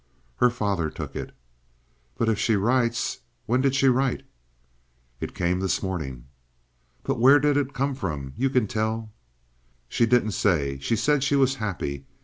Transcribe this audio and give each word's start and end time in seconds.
"Her 0.37 0.49
father 0.49 0.89
took 0.89 1.15
it." 1.15 1.31
"But 2.17 2.27
if 2.27 2.39
she 2.39 2.55
writes— 2.55 3.19
When 3.45 3.61
did 3.61 3.75
she 3.75 3.87
write?" 3.87 4.23
"It 5.19 5.35
came 5.35 5.59
this 5.59 5.83
morning." 5.83 6.25
"But 7.03 7.19
where 7.19 7.37
did 7.37 7.55
it 7.55 7.75
come 7.75 7.93
from? 7.93 8.33
You 8.35 8.49
can 8.49 8.65
tell—" 8.65 9.11
"She 9.87 10.07
didn't 10.07 10.31
say. 10.31 10.79
She 10.79 10.95
said 10.95 11.23
she 11.23 11.35
was 11.35 11.57
happy. 11.61 12.07